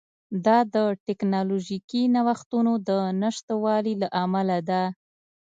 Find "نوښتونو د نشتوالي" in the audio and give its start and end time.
2.15-3.93